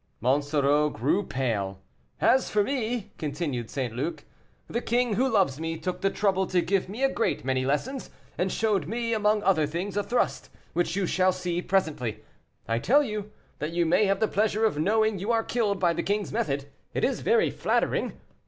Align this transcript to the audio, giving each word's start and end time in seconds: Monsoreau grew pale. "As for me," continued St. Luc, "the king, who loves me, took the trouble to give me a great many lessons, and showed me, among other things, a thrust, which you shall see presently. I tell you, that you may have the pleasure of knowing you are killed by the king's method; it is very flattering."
Monsoreau 0.19 0.89
grew 0.89 1.21
pale. 1.21 1.79
"As 2.19 2.49
for 2.49 2.63
me," 2.63 3.11
continued 3.19 3.69
St. 3.69 3.95
Luc, 3.95 4.23
"the 4.67 4.81
king, 4.81 5.13
who 5.13 5.29
loves 5.29 5.59
me, 5.59 5.77
took 5.77 6.01
the 6.01 6.09
trouble 6.09 6.47
to 6.47 6.59
give 6.59 6.89
me 6.89 7.03
a 7.03 7.11
great 7.13 7.45
many 7.45 7.67
lessons, 7.67 8.09
and 8.35 8.51
showed 8.51 8.87
me, 8.87 9.13
among 9.13 9.43
other 9.43 9.67
things, 9.67 9.95
a 9.95 10.01
thrust, 10.01 10.49
which 10.73 10.95
you 10.95 11.05
shall 11.05 11.31
see 11.31 11.61
presently. 11.61 12.23
I 12.67 12.79
tell 12.79 13.03
you, 13.03 13.29
that 13.59 13.73
you 13.73 13.85
may 13.85 14.05
have 14.05 14.19
the 14.19 14.27
pleasure 14.27 14.65
of 14.65 14.79
knowing 14.79 15.19
you 15.19 15.31
are 15.31 15.43
killed 15.43 15.79
by 15.79 15.93
the 15.93 16.01
king's 16.01 16.31
method; 16.33 16.65
it 16.95 17.03
is 17.03 17.19
very 17.19 17.51
flattering." 17.51 18.19